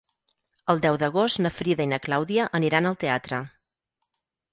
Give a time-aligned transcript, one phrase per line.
[0.73, 3.43] El deu d'agost na Frida i na Clàudia aniran al teatre.